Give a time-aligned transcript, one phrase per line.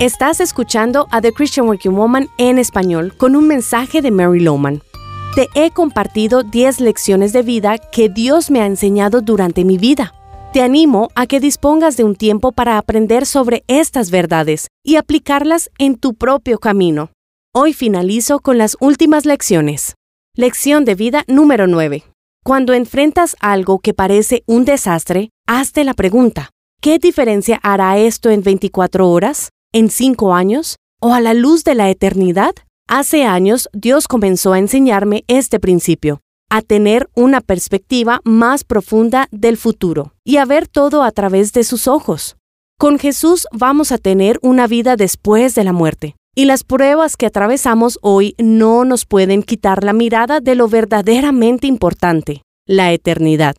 [0.00, 4.82] Estás escuchando a The Christian Working Woman en español con un mensaje de Mary Lowman.
[5.36, 10.12] Te he compartido 10 lecciones de vida que Dios me ha enseñado durante mi vida.
[10.52, 15.70] Te animo a que dispongas de un tiempo para aprender sobre estas verdades y aplicarlas
[15.78, 17.12] en tu propio camino.
[17.54, 19.94] Hoy finalizo con las últimas lecciones.
[20.34, 22.02] Lección de vida número 9.
[22.42, 26.50] Cuando enfrentas algo que parece un desastre, hazte la pregunta,
[26.80, 29.53] ¿qué diferencia hará esto en 24 horas?
[29.76, 30.76] ¿En 5 años?
[31.00, 32.54] ¿O a la luz de la eternidad?
[32.86, 39.56] Hace años Dios comenzó a enseñarme este principio, a tener una perspectiva más profunda del
[39.56, 42.36] futuro y a ver todo a través de sus ojos.
[42.78, 47.26] Con Jesús vamos a tener una vida después de la muerte, y las pruebas que
[47.26, 53.56] atravesamos hoy no nos pueden quitar la mirada de lo verdaderamente importante, la eternidad.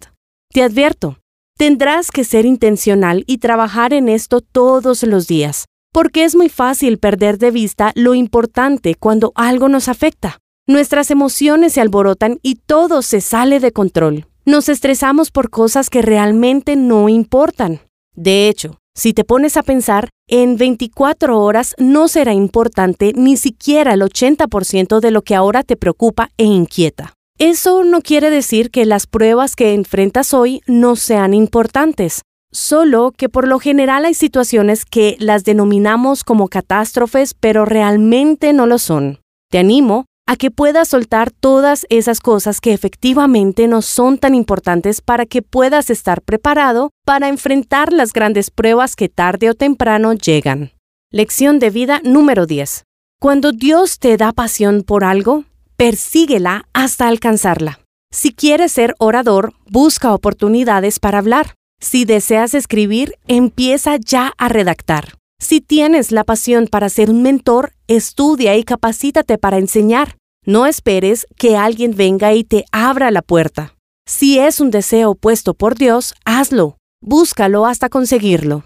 [0.49, 1.17] Te advierto,
[1.57, 6.97] tendrás que ser intencional y trabajar en esto todos los días, porque es muy fácil
[6.97, 10.39] perder de vista lo importante cuando algo nos afecta.
[10.67, 14.25] Nuestras emociones se alborotan y todo se sale de control.
[14.43, 17.79] Nos estresamos por cosas que realmente no importan.
[18.13, 23.93] De hecho, si te pones a pensar, en 24 horas no será importante ni siquiera
[23.93, 27.13] el 80% de lo que ahora te preocupa e inquieta.
[27.39, 32.23] Eso no quiere decir que las pruebas que enfrentas hoy no sean importantes,
[32.55, 38.65] solo que por lo general hay situaciones que las denominamos como catástrofes, pero realmente no
[38.65, 39.19] lo son.
[39.51, 45.01] Te animo a que puedas soltar todas esas cosas que efectivamente no son tan importantes
[45.01, 50.71] para que puedas estar preparado para enfrentar las grandes pruebas que tarde o temprano llegan.
[51.11, 52.83] Lección de vida número 10.
[53.19, 55.45] Cuando Dios te da pasión por algo,
[55.77, 57.79] persíguela hasta alcanzarla.
[58.11, 61.53] Si quieres ser orador, busca oportunidades para hablar.
[61.79, 65.13] Si deseas escribir, empieza ya a redactar.
[65.39, 70.17] Si tienes la pasión para ser un mentor, estudia y capacítate para enseñar.
[70.45, 73.75] No esperes que alguien venga y te abra la puerta.
[74.07, 76.77] Si es un deseo puesto por Dios, hazlo.
[77.01, 78.63] Búscalo hasta conseguirlo.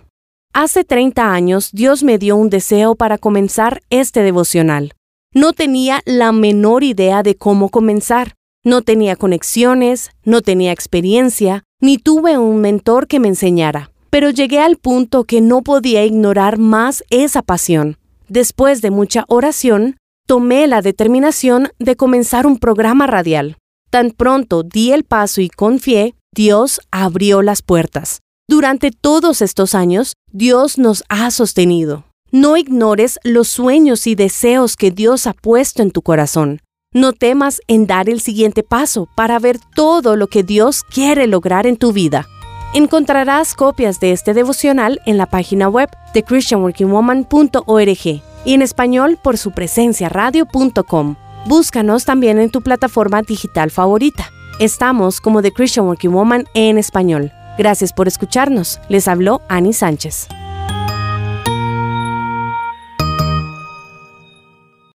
[0.53, 4.93] Hace 30 años Dios me dio un deseo para comenzar este devocional.
[5.33, 8.35] No tenía la menor idea de cómo comenzar.
[8.63, 14.59] No tenía conexiones, no tenía experiencia, ni tuve un mentor que me enseñara pero llegué
[14.59, 17.97] al punto que no podía ignorar más esa pasión.
[18.27, 19.97] Después de mucha oración,
[20.27, 23.57] tomé la determinación de comenzar un programa radial.
[23.89, 28.19] Tan pronto di el paso y confié, Dios abrió las puertas.
[28.47, 32.05] Durante todos estos años, Dios nos ha sostenido.
[32.31, 36.61] No ignores los sueños y deseos que Dios ha puesto en tu corazón.
[36.91, 41.67] No temas en dar el siguiente paso para ver todo lo que Dios quiere lograr
[41.67, 42.27] en tu vida.
[42.73, 49.37] Encontrarás copias de este devocional en la página web de christianworkingwoman.org y en español por
[49.37, 51.15] su presencia radio.com.
[51.45, 54.31] Búscanos también en tu plataforma digital favorita.
[54.59, 57.31] Estamos como The Christian Working Woman en español.
[57.59, 58.79] Gracias por escucharnos.
[58.89, 60.27] Les habló Annie Sánchez.